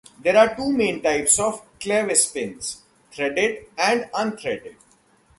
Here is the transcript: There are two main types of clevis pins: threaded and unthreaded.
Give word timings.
There 0.19 0.35
are 0.35 0.55
two 0.55 0.71
main 0.71 1.03
types 1.03 1.37
of 1.37 1.61
clevis 1.79 2.31
pins: 2.33 2.81
threaded 3.11 3.67
and 3.77 4.09
unthreaded. 4.15 4.75